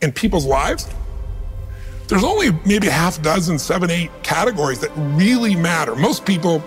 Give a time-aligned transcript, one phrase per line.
[0.00, 0.88] In people's lives,
[2.06, 5.96] there's only maybe a half dozen, seven, eight categories that really matter.
[5.96, 6.62] Most people,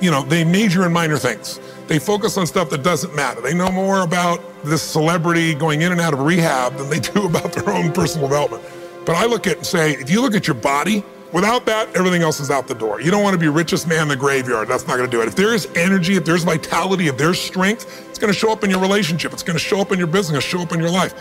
[0.00, 1.60] you know, they major in minor things.
[1.86, 3.40] They focus on stuff that doesn't matter.
[3.40, 7.26] They know more about this celebrity going in and out of rehab than they do
[7.26, 8.64] about their own personal development.
[9.06, 12.22] But I look at and say, if you look at your body, without that, everything
[12.22, 13.00] else is out the door.
[13.00, 14.66] You don't want to be richest man in the graveyard.
[14.66, 15.28] That's not going to do it.
[15.28, 18.70] If there's energy, if there's vitality, if there's strength, it's going to show up in
[18.70, 19.32] your relationship.
[19.32, 21.14] It's going to show up in your business, show up in your life.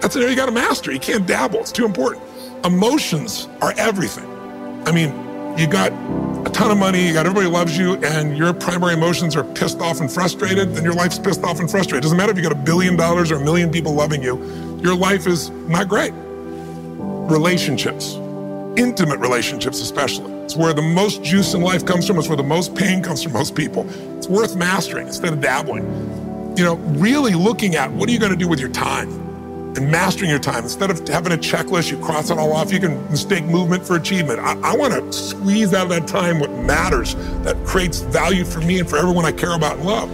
[0.00, 0.92] That's an area you got to master.
[0.92, 1.60] You can't dabble.
[1.60, 2.22] It's too important.
[2.64, 4.26] Emotions are everything.
[4.86, 5.10] I mean,
[5.58, 5.92] you got
[6.46, 9.80] a ton of money, you got everybody loves you, and your primary emotions are pissed
[9.80, 11.98] off and frustrated, then your life's pissed off and frustrated.
[11.98, 14.36] It doesn't matter if you got a billion dollars or a million people loving you,
[14.82, 16.12] your life is not great.
[16.14, 18.14] Relationships,
[18.76, 20.32] intimate relationships especially.
[20.44, 23.22] It's where the most juice in life comes from, it's where the most pain comes
[23.22, 23.88] from most people.
[24.16, 25.84] It's worth mastering instead of dabbling.
[26.56, 29.25] You know, really looking at what are you going to do with your time?
[29.76, 30.64] And mastering your time.
[30.64, 32.72] Instead of having a checklist, you cross it all off.
[32.72, 34.40] You can mistake movement for achievement.
[34.40, 38.60] I, I want to squeeze out of that time what matters, that creates value for
[38.60, 40.10] me and for everyone I care about and love.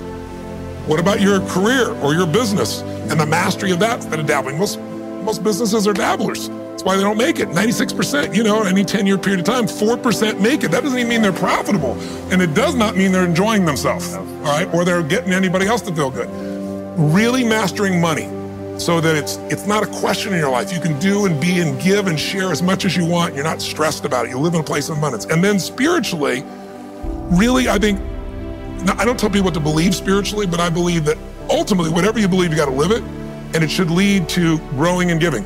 [0.89, 4.59] What about your career or your business and the mastery of that instead of dabbling?
[4.59, 6.49] Most, most businesses are dabblers.
[6.49, 7.49] That's why they don't make it.
[7.51, 10.73] 96%, you know, any 10 year period of time, 4% make it.
[10.73, 11.93] That doesn't even mean they're profitable.
[12.33, 15.83] And it does not mean they're enjoying themselves, all right, or they're getting anybody else
[15.83, 16.29] to feel good.
[16.99, 18.29] Really mastering money
[18.79, 20.73] so that it's it's not a question in your life.
[20.73, 23.35] You can do and be and give and share as much as you want.
[23.35, 24.31] You're not stressed about it.
[24.31, 25.27] You live in a place of abundance.
[25.27, 26.45] And then spiritually,
[27.31, 28.01] really, I think
[28.99, 31.17] I don't tell people what to believe spiritually, but I believe that
[31.49, 33.03] ultimately, whatever you believe, you got to live it,
[33.55, 35.45] and it should lead to growing and giving.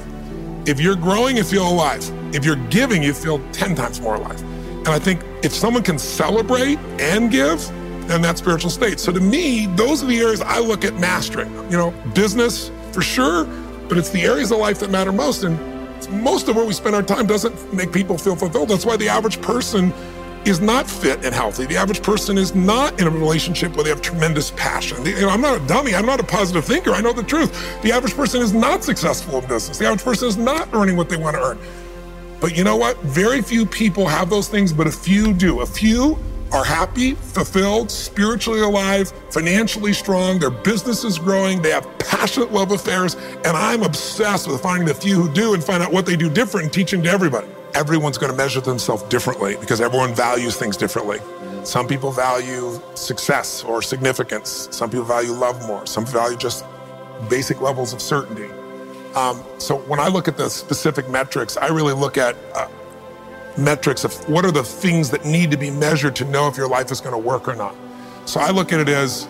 [0.66, 2.02] If you're growing, you feel alive.
[2.34, 4.40] If you're giving, you feel 10 times more alive.
[4.40, 7.66] And I think if someone can celebrate and give,
[8.08, 9.00] then that spiritual state.
[9.00, 11.52] So to me, those are the areas I look at mastering.
[11.70, 13.44] You know, business, for sure,
[13.88, 15.44] but it's the areas of life that matter most.
[15.44, 15.54] And
[16.22, 18.70] most of where we spend our time doesn't make people feel fulfilled.
[18.70, 19.92] That's why the average person
[20.46, 21.66] is not fit and healthy.
[21.66, 25.04] The average person is not in a relationship where they have tremendous passion.
[25.04, 25.94] You know, I'm not a dummy.
[25.94, 26.92] I'm not a positive thinker.
[26.92, 27.52] I know the truth.
[27.82, 29.76] The average person is not successful in business.
[29.76, 31.58] The average person is not earning what they want to earn.
[32.40, 32.98] But you know what?
[33.02, 35.60] Very few people have those things, but a few do.
[35.60, 36.18] A few
[36.52, 42.72] are happy, fulfilled, spiritually alive, financially strong, their business is growing, they have passionate love
[42.72, 46.16] affairs, and I'm obsessed with finding the few who do and find out what they
[46.16, 47.48] do different and teaching to everybody.
[47.74, 51.18] Everyone's going to measure themselves differently because everyone values things differently.
[51.64, 54.68] Some people value success or significance.
[54.70, 55.84] Some people value love more.
[55.84, 56.64] Some value just
[57.28, 58.48] basic levels of certainty.
[59.14, 62.68] Um, so when I look at the specific metrics, I really look at uh,
[63.58, 66.68] metrics of what are the things that need to be measured to know if your
[66.68, 67.74] life is going to work or not.
[68.26, 69.26] So I look at it as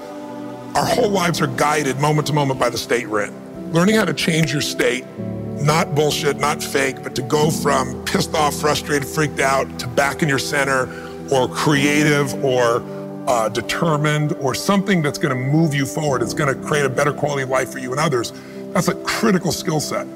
[0.75, 3.31] our whole lives are guided moment to moment by the state we're.
[3.73, 8.35] Learning how to change your state, not bullshit, not fake, but to go from pissed
[8.35, 10.89] off, frustrated, freaked out to back in your center
[11.33, 12.83] or creative or
[13.27, 16.23] uh, determined or something that's going to move you forward.
[16.23, 18.33] It's going to create a better quality of life for you and others.
[18.73, 20.07] That's a critical skill set.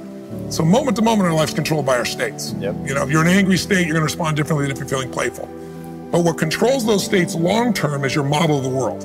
[0.51, 2.55] So moment to moment, our life's controlled by our states.
[2.59, 2.75] Yep.
[2.85, 4.79] You know, if you're in an angry state, you're going to respond differently than if
[4.79, 5.47] you're feeling playful.
[6.11, 9.03] But what controls those states long term is your model of the world,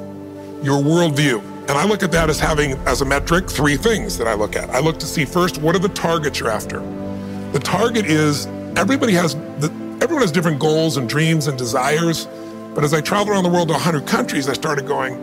[0.63, 1.43] your worldview.
[1.67, 4.55] And I look at that as having, as a metric, three things that I look
[4.55, 4.69] at.
[4.71, 6.79] I look to see first, what are the targets you're after?
[7.51, 9.71] The target is everybody has, the,
[10.01, 12.27] everyone has different goals and dreams and desires.
[12.73, 15.15] But as I traveled around the world to 100 countries, I started going,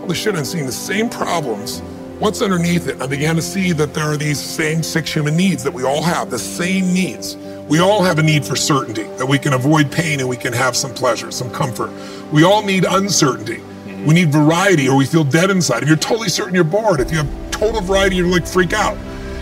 [0.00, 1.82] holy shit, I'm seeing the same problems
[2.20, 3.02] What's underneath it?
[3.02, 6.00] I began to see that there are these same six human needs that we all
[6.00, 7.36] have, the same needs.
[7.68, 10.52] We all have a need for certainty, that we can avoid pain and we can
[10.52, 11.90] have some pleasure, some comfort.
[12.32, 13.60] We all need uncertainty.
[14.06, 15.82] We need variety or we feel dead inside.
[15.82, 18.96] If you're totally certain you're bored, if you have total variety, you're like freak out.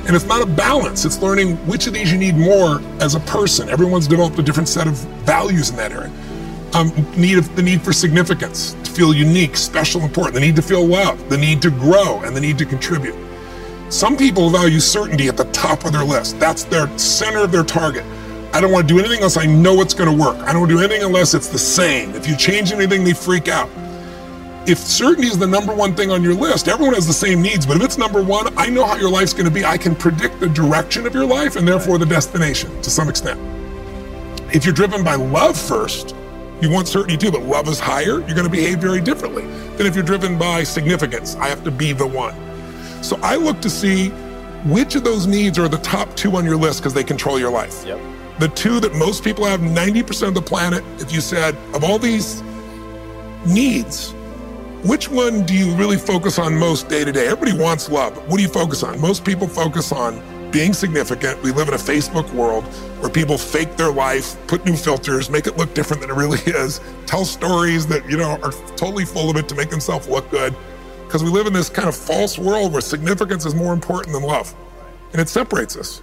[0.07, 3.21] And it's not a balance, it's learning which of these you need more as a
[3.21, 3.69] person.
[3.69, 6.11] Everyone's developed a different set of values in that area.
[6.73, 6.91] Um,
[7.21, 11.29] need of, the need for significance, feel unique, special, important, the need to feel loved,
[11.29, 13.17] the need to grow, and the need to contribute.
[13.89, 16.39] Some people value certainty at the top of their list.
[16.39, 18.05] That's their center of their target.
[18.55, 20.37] I don't want to do anything unless I know it's going to work.
[20.47, 22.15] I don't do anything unless it's the same.
[22.15, 23.69] If you change anything, they freak out
[24.67, 27.67] if certainty is the number one thing on your list, everyone has the same needs,
[27.67, 29.65] but if it's number one, I know how your life's going to be.
[29.65, 33.41] I can predict the direction of your life and therefore the destination to some extent.
[34.55, 36.15] If you're driven by love first,
[36.63, 39.45] you want certainty too, but love is higher, you're going to behave very differently
[39.77, 41.35] than if you're driven by significance.
[41.37, 42.35] I have to be the one.
[43.03, 44.11] So I look to see
[44.65, 47.51] which of those needs are the top two on your list because they control your
[47.51, 47.85] life.
[47.85, 48.01] Yep.
[48.39, 51.99] The two that most people have, 90% of the planet, if you said, of all
[51.99, 52.43] these
[53.45, 54.13] needs,
[54.85, 57.27] which one do you really focus on most day to day?
[57.27, 58.17] Everybody wants love.
[58.29, 59.01] What do you focus on?
[59.01, 60.21] Most people focus on
[60.53, 61.43] being significant.
[61.43, 62.65] We live in a Facebook world
[63.01, 66.39] where people fake their life, put new filters, make it look different than it really
[66.47, 70.31] is, tell stories that, you know, are totally full of it to make themselves look
[70.31, 70.55] good.
[71.07, 74.23] Because we live in this kind of false world where significance is more important than
[74.23, 74.55] love.
[75.13, 76.03] And it separates us.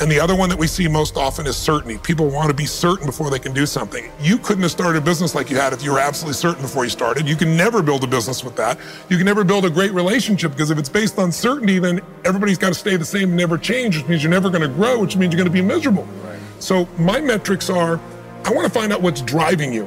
[0.00, 1.98] And the other one that we see most often is certainty.
[1.98, 4.10] People want to be certain before they can do something.
[4.18, 6.84] You couldn't have started a business like you had if you were absolutely certain before
[6.84, 7.28] you started.
[7.28, 8.78] You can never build a business with that.
[9.10, 12.56] You can never build a great relationship because if it's based on certainty, then everybody's
[12.56, 14.98] got to stay the same and never change, which means you're never going to grow,
[14.98, 16.04] which means you're going to be miserable.
[16.24, 16.38] Right.
[16.60, 18.00] So my metrics are
[18.44, 19.86] I want to find out what's driving you.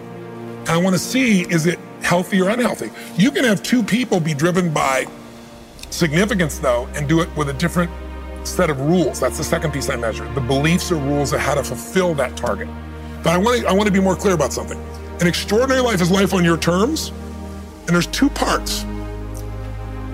[0.68, 2.92] I want to see is it healthy or unhealthy.
[3.18, 5.08] You can have two people be driven by
[5.90, 7.90] significance though and do it with a different
[8.48, 9.20] set of rules.
[9.20, 10.32] That's the second piece I measure.
[10.34, 12.68] The beliefs or rules of how to fulfill that target.
[13.24, 14.80] But I want to I want to be more clear about something.
[15.22, 17.10] An extraordinary life is life on your terms,
[17.88, 18.86] and there's two parts.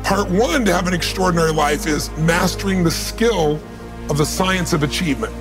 [0.04, 3.60] Part one to have an extraordinary life is mastering the skill
[4.10, 5.34] of the science of achievement.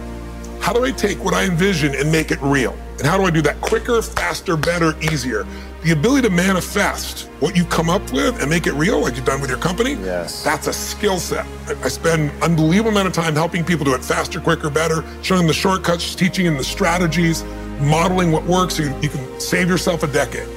[0.61, 2.77] How do I take what I envision and make it real?
[2.99, 5.47] And how do I do that quicker, faster, better, easier?
[5.83, 9.25] The ability to manifest what you come up with and make it real, like you've
[9.25, 10.43] done with your company, yes.
[10.43, 11.47] that's a skill set.
[11.85, 15.47] I spend unbelievable amount of time helping people do it faster, quicker, better, showing them
[15.47, 17.45] the shortcuts, teaching them the strategies,
[17.81, 20.49] modeling what works so you, you can save yourself a decade.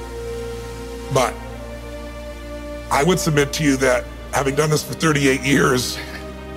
[1.14, 1.32] But
[2.90, 5.98] I would submit to you that having done this for 38 years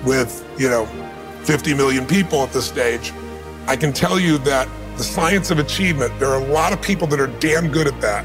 [0.04, 0.86] with, you know,
[1.44, 3.12] 50 million people at this stage,
[3.68, 7.06] I can tell you that the science of achievement, there are a lot of people
[7.08, 8.24] that are damn good at that,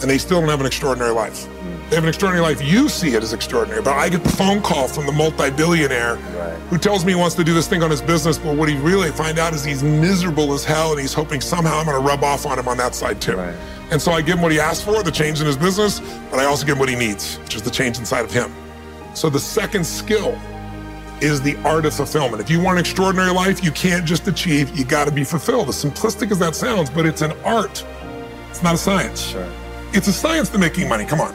[0.00, 1.46] and they still don't have an extraordinary life.
[1.46, 1.88] Mm.
[1.88, 2.60] They have an extraordinary life.
[2.62, 6.58] You see it as extraordinary, but I get the phone call from the multi-billionaire right.
[6.68, 8.76] who tells me he wants to do this thing on his business, but what he
[8.78, 12.06] really find out is he's miserable as hell, and he's hoping somehow I'm going to
[12.06, 13.36] rub off on him on that side too.
[13.36, 13.54] Right.
[13.90, 16.00] And so I give him what he asked for, the change in his business,
[16.30, 18.52] but I also give him what he needs, which is the change inside of him.
[19.14, 20.36] So the second skill
[21.20, 22.40] is the art of fulfillment.
[22.40, 25.68] If you want an extraordinary life, you can't just achieve, you got to be fulfilled.
[25.68, 27.84] As simplistic as that sounds, but it's an art.
[28.50, 29.22] It's not a science.
[29.22, 29.50] Sure.
[29.92, 31.04] It's a science to making money.
[31.04, 31.34] Come on.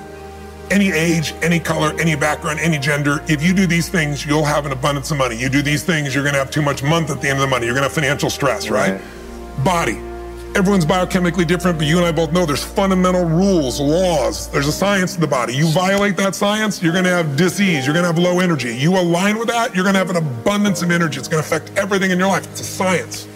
[0.71, 4.65] Any age, any color, any background, any gender, if you do these things, you'll have
[4.65, 5.35] an abundance of money.
[5.35, 7.41] You do these things, you're going to have too much month at the end of
[7.41, 7.65] the money.
[7.65, 9.01] You're going to have financial stress, right?
[9.01, 9.63] right?
[9.63, 10.08] Body
[10.55, 14.49] Everyone's biochemically different, but you and I both know there's fundamental rules, laws.
[14.49, 15.55] There's a science to the body.
[15.55, 17.85] You violate that science, you're going to have disease.
[17.85, 18.75] You're going to have low energy.
[18.75, 21.19] You align with that, you're going to have an abundance of energy.
[21.19, 22.47] It's going to affect everything in your life.
[22.47, 23.27] It's a science.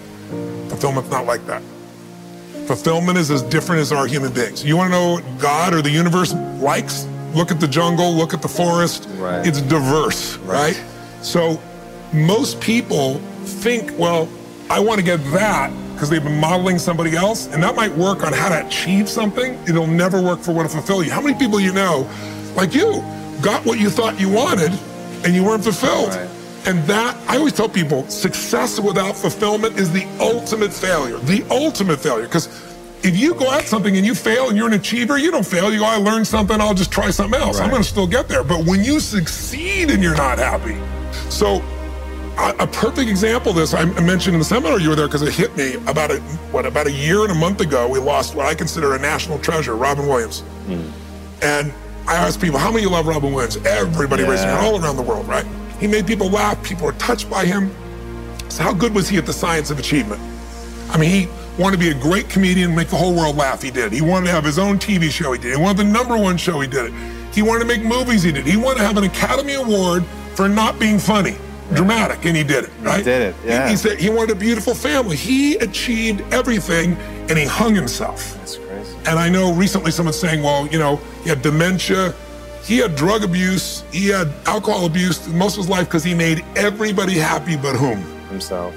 [0.69, 1.61] Fulfillment's not like that.
[2.65, 4.63] Fulfillment is as different as our human beings.
[4.63, 7.07] You want to know what God or the universe likes?
[7.35, 9.07] Look at the jungle, look at the forest.
[9.17, 9.45] Right.
[9.45, 10.75] It's diverse, right?
[10.75, 10.85] right?
[11.21, 11.61] So
[12.11, 13.15] most people
[13.45, 14.27] think, well,
[14.69, 15.71] I want to get that
[16.03, 19.53] because they've been modeling somebody else, and that might work on how to achieve something.
[19.65, 21.09] It'll never work for what to fulfill you.
[21.09, 22.09] How many people you know,
[22.57, 23.01] like you,
[23.41, 24.77] got what you thought you wanted
[25.23, 26.09] and you weren't fulfilled?
[26.09, 26.29] Right.
[26.65, 31.19] And that, I always tell people, success without fulfillment is the ultimate failure.
[31.19, 32.25] The ultimate failure.
[32.25, 32.47] Because
[33.01, 35.71] if you go at something and you fail and you're an achiever, you don't fail.
[35.71, 37.59] You go, I learned something, I'll just try something else.
[37.59, 37.63] Right.
[37.63, 38.43] I'm going to still get there.
[38.43, 40.77] But when you succeed and you're not happy,
[41.29, 41.63] so
[42.37, 45.33] a perfect example of this I mentioned in the seminar you were there because it
[45.33, 46.19] hit me about a
[46.51, 49.39] what about a year and a month ago we lost what I consider a national
[49.39, 50.43] treasure Robin Williams.
[50.65, 50.91] Mm.
[51.41, 51.73] and
[52.07, 53.57] I asked people how many you love Robin Williams?
[53.65, 54.29] Everybody yeah.
[54.29, 55.45] raising hand all around the world right?
[55.79, 57.71] He made people laugh people were touched by him.
[58.49, 60.21] So how good was he at the science of achievement?
[60.89, 63.69] I mean he wanted to be a great comedian make the whole world laugh he
[63.69, 63.91] did.
[63.91, 65.55] He wanted to have his own TV show he did.
[65.55, 67.33] He wanted the number one show he did it.
[67.33, 68.45] He wanted to make movies he did.
[68.45, 70.03] He wanted to have an Academy Award
[70.35, 71.35] for not being funny
[71.73, 72.71] dramatic, and he did it.
[72.81, 72.97] Right?
[72.97, 73.35] He did it.
[73.45, 73.65] Yeah.
[73.65, 75.15] He, he, said he wanted a beautiful family.
[75.15, 76.93] He achieved everything,
[77.29, 78.35] and he hung himself.
[78.37, 78.95] That's crazy.
[79.05, 82.13] And I know recently someone's saying, well, you know, he had dementia,
[82.63, 86.45] He had drug abuse, he had alcohol abuse most of his life because he made
[86.55, 88.01] everybody happy but whom?
[88.29, 88.73] Himself.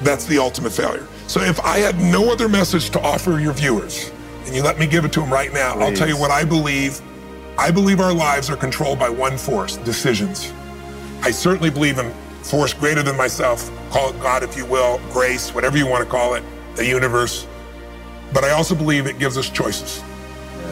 [0.00, 1.06] That's the ultimate failure.
[1.26, 4.10] So if I had no other message to offer your viewers,
[4.46, 5.82] and you let me give it to them right now, Please.
[5.82, 7.00] I'll tell you what I believe.
[7.58, 10.52] I believe our lives are controlled by one force decisions.
[11.24, 12.10] I certainly believe in
[12.42, 16.10] force greater than myself, call it God if you will, grace, whatever you want to
[16.10, 16.42] call it,
[16.74, 17.46] the universe.
[18.32, 20.02] But I also believe it gives us choices.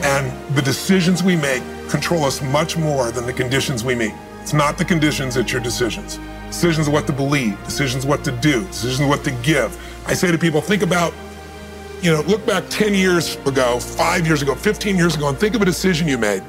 [0.02, 4.12] And the decisions we make control us much more than the conditions we meet.
[4.40, 6.19] It's not the conditions, it's your decisions.
[6.49, 9.78] Decisions of what to believe, decisions of what to do, decisions of what to give.
[10.07, 11.14] I say to people, think about,
[12.02, 15.54] you know, look back 10 years ago, five years ago, 15 years ago, and think
[15.54, 16.42] of a decision you made.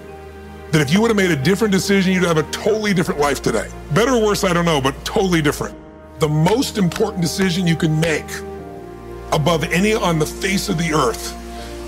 [0.71, 3.41] That if you would have made a different decision, you'd have a totally different life
[3.41, 3.69] today.
[3.93, 5.77] Better or worse, I don't know, but totally different.
[6.19, 8.29] The most important decision you can make
[9.33, 11.37] above any on the face of the earth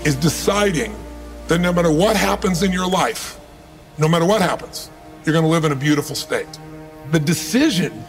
[0.06, 0.94] is deciding
[1.48, 3.38] that no matter what happens in your life,
[3.96, 4.90] no matter what happens,
[5.24, 6.58] you're going to live in a beautiful state.
[7.10, 8.04] The decision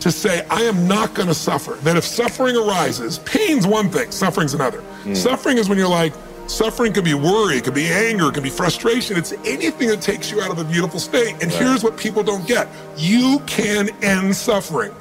[0.00, 4.10] to say, I am not going to suffer, that if suffering arises, pain's one thing,
[4.10, 4.82] suffering's another.
[5.04, 5.16] Mm.
[5.16, 6.12] Suffering is when you're like,
[6.46, 9.16] suffering could be worry, it could be anger, it could be frustration.
[9.16, 11.32] It's anything that takes you out of a beautiful state.
[11.34, 11.52] And right.
[11.52, 14.94] here's what people don't get you can end suffering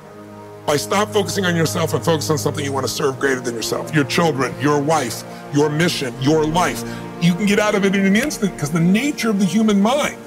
[0.65, 3.55] by stop focusing on yourself and focus on something you want to serve greater than
[3.55, 6.83] yourself your children, your wife, your mission, your life.
[7.21, 9.81] You can get out of it in an instant because the nature of the human
[9.81, 10.17] mind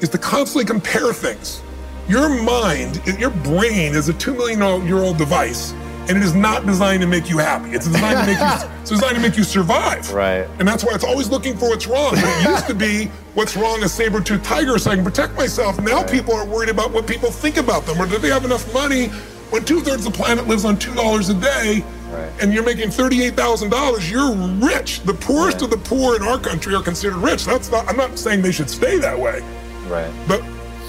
[0.00, 1.62] is to constantly compare things.
[2.08, 5.72] Your mind, your brain is a two million year old device,
[6.08, 7.70] and it is not designed to make you happy.
[7.70, 8.68] It's designed to make you.
[8.88, 10.10] It's designed to make you survive.
[10.14, 10.48] Right.
[10.58, 12.12] And that's why it's always looking for what's wrong.
[12.14, 15.78] But it used to be what's wrong a saber-toothed tiger, so I can protect myself.
[15.78, 16.10] Now right.
[16.10, 19.08] people are worried about what people think about them, or do they have enough money?
[19.50, 22.32] When two thirds of the planet lives on two dollars a day, Right.
[22.40, 24.32] and you're making $38,000, you're
[24.66, 25.00] rich.
[25.02, 25.64] The poorest right.
[25.64, 27.44] of the poor in our country are considered rich.
[27.44, 29.42] That's not, I'm not saying they should stay that way.
[29.88, 30.10] Right.
[30.26, 30.42] But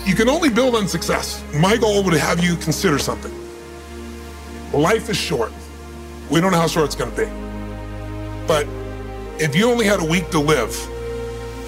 [0.05, 1.43] you can only build on success.
[1.53, 3.33] My goal would have you consider something.
[4.73, 5.51] Life is short.
[6.29, 7.25] We don't know how short it's going to be.
[8.47, 8.67] But
[9.41, 10.75] if you only had a week to live,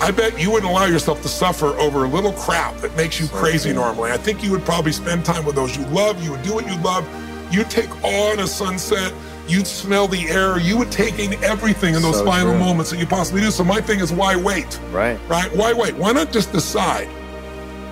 [0.01, 3.27] I bet you wouldn't allow yourself to suffer over a little crap that makes you
[3.27, 4.11] crazy normally.
[4.11, 6.23] I think you would probably spend time with those you love.
[6.23, 7.07] You would do what you love.
[7.51, 9.13] You'd take on a sunset.
[9.47, 10.59] You'd smell the air.
[10.59, 12.59] You would take in everything in those so final true.
[12.59, 13.51] moments that you possibly do.
[13.51, 14.79] So my thing is, why wait?
[14.91, 15.19] Right.
[15.27, 15.55] Right.
[15.55, 15.95] Why wait?
[15.95, 17.09] Why not just decide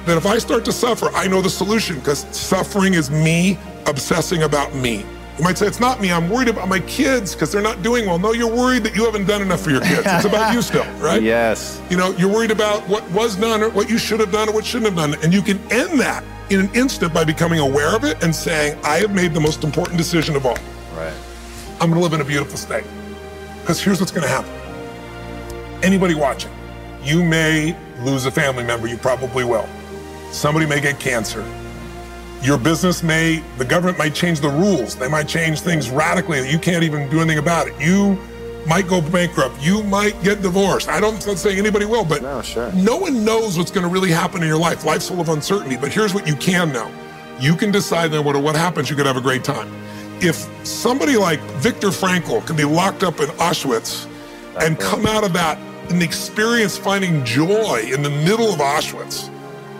[0.05, 3.57] that if I start to suffer, I know the solution because suffering is me
[3.89, 5.05] obsessing about me.
[5.37, 8.05] You might say, it's not me, I'm worried about my kids because they're not doing
[8.05, 8.19] well.
[8.19, 10.01] No, you're worried that you haven't done enough for your kids.
[10.05, 11.21] It's about you still, right?
[11.21, 11.81] Yes.
[11.89, 14.53] You know, you're worried about what was done or what you should have done or
[14.53, 15.23] what shouldn't have done.
[15.23, 18.77] And you can end that in an instant by becoming aware of it and saying,
[18.83, 20.57] I have made the most important decision of all.
[20.93, 21.13] Right.
[21.79, 22.83] I'm going to live in a beautiful state.
[23.61, 24.51] Because here's what's going to happen.
[25.83, 26.51] Anybody watching,
[27.01, 29.69] you may lose a family member, you probably will.
[30.31, 31.45] Somebody may get cancer.
[32.41, 34.95] Your business may, the government might change the rules.
[34.95, 37.73] They might change things radically that you can't even do anything about it.
[37.79, 38.17] You
[38.65, 39.61] might go bankrupt.
[39.61, 40.87] You might get divorced.
[40.87, 42.71] I don't, I'm not saying anybody will, but no, sure.
[42.73, 44.85] no one knows what's going to really happen in your life.
[44.85, 46.89] Life's full of uncertainty, but here's what you can know.
[47.39, 49.73] You can decide then what, what happens, you could have a great time.
[50.21, 54.07] If somebody like Viktor Frankl can be locked up in Auschwitz
[54.61, 55.57] and come out of that
[55.89, 59.29] and experience finding joy in the middle of Auschwitz,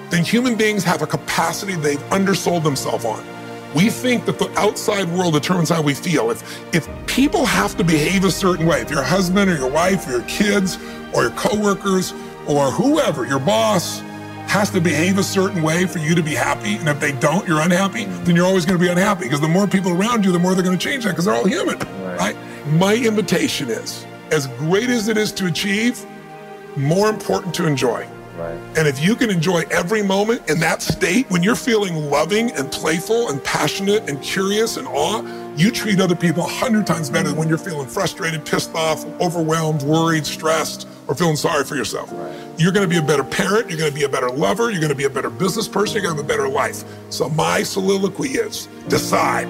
[0.10, 3.24] then human beings have a capacity they've undersold themselves on.
[3.76, 6.32] We think that the outside world determines how we feel.
[6.32, 10.08] If, if people have to behave a certain way, if your husband or your wife
[10.08, 10.78] or your kids
[11.14, 12.14] or your coworkers
[12.48, 14.00] or whoever, your boss,
[14.50, 16.78] has to behave a certain way for you to be happy.
[16.78, 19.48] And if they don't, you're unhappy, then you're always going to be unhappy because the
[19.48, 21.78] more people around you, the more they're going to change that because they're all human,
[21.78, 22.18] right.
[22.18, 22.38] right?
[22.72, 26.04] My invitation is as great as it is to achieve,
[26.76, 28.08] more important to enjoy.
[28.40, 28.58] Right.
[28.78, 32.72] And if you can enjoy every moment in that state, when you're feeling loving and
[32.72, 35.22] playful and passionate and curious and awe,
[35.58, 39.06] you treat other people a hundred times better than when you're feeling frustrated, pissed off,
[39.20, 42.10] overwhelmed, worried, stressed, or feeling sorry for yourself.
[42.14, 42.34] Right.
[42.58, 43.70] You're going to be a better parent.
[43.70, 44.72] You're going to be a better lover.
[44.72, 45.96] You're going to be a better business person.
[45.96, 46.86] You're going to have a better life.
[47.10, 49.50] So my soliloquy is decide.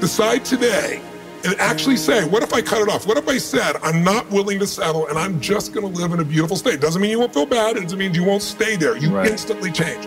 [0.00, 1.00] Decide today
[1.44, 3.06] and actually say, what if I cut it off?
[3.06, 6.12] What if I said, I'm not willing to settle and I'm just going to live
[6.12, 6.80] in a beautiful state?
[6.80, 7.76] Doesn't mean you won't feel bad.
[7.76, 8.96] It doesn't mean you won't stay there.
[8.96, 9.30] You right.
[9.30, 10.04] instantly change.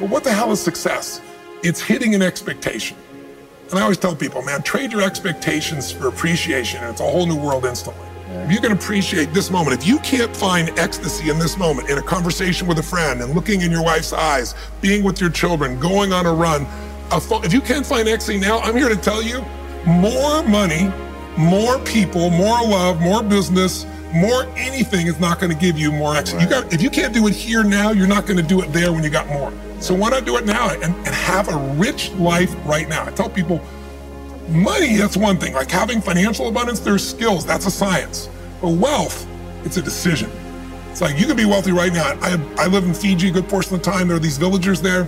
[0.00, 1.20] But what the hell is success?
[1.62, 2.96] It's hitting an expectation.
[3.70, 7.26] And I always tell people, man, trade your expectations for appreciation, and it's a whole
[7.26, 8.04] new world instantly.
[8.28, 8.44] Yeah.
[8.46, 11.98] If you can appreciate this moment, if you can't find ecstasy in this moment, in
[11.98, 15.78] a conversation with a friend, and looking in your wife's eyes, being with your children,
[15.78, 16.62] going on a run,
[17.12, 19.44] a fo- if you can't find ecstasy now, I'm here to tell you
[19.86, 20.92] more money,
[21.36, 26.16] more people, more love, more business, more anything is not going to give you more
[26.16, 26.38] extra.
[26.38, 26.48] Right.
[26.48, 28.72] You got if you can't do it here now, you're not going to do it
[28.72, 29.52] there when you got more.
[29.80, 33.06] So why not do it now and, and have a rich life right now?
[33.06, 33.60] I tell people,
[34.48, 35.54] money, that's one thing.
[35.54, 38.28] Like having financial abundance, there's skills, that's a science.
[38.60, 39.26] But wealth,
[39.64, 40.30] it's a decision.
[40.90, 42.18] It's like you can be wealthy right now.
[42.20, 44.08] I, I live in Fiji a good portion of the time.
[44.08, 45.06] There are these villagers there.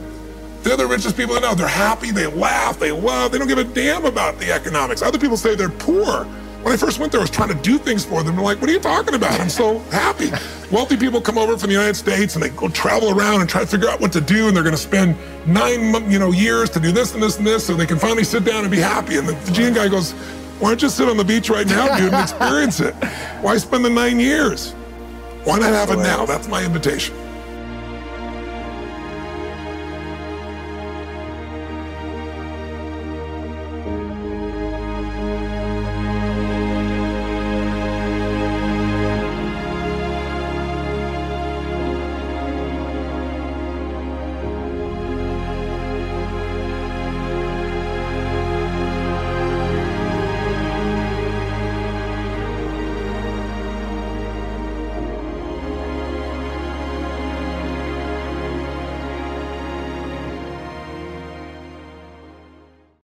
[0.63, 1.55] They're the richest people I know.
[1.55, 5.03] They're happy, they laugh, they love, they don't give a damn about the economics.
[5.03, 6.25] Other people say they're poor.
[6.63, 8.37] When I first went there, I was trying to do things for them.
[8.37, 9.41] They're like, what are you talking about?
[9.41, 10.31] I'm so happy.
[10.71, 13.63] Wealthy people come over from the United States and they go travel around and try
[13.63, 14.47] to figure out what to do.
[14.47, 17.45] And they're going to spend nine you know, years to do this and this and
[17.45, 19.17] this so they can finally sit down and be happy.
[19.17, 20.13] And the Fijian guy goes,
[20.61, 22.95] why don't you sit on the beach right now, dude, and experience it?
[23.41, 24.71] Why spend the nine years?
[25.43, 26.25] Why not have it now?
[26.25, 27.17] That's my invitation.